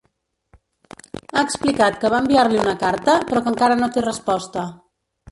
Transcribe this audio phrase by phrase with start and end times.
[1.25, 4.65] Ha explicat que va enviar-li una carta, però que encara no té resposta.